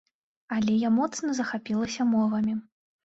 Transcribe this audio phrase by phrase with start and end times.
[0.55, 2.57] Але я моцна захапілася мовамі.